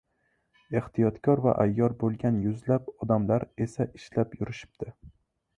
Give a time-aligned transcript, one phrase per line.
[0.79, 4.93] Ehtiyotkor va ayyor boʻlgan yuzlab odamlar esa ishlab yurishibdi.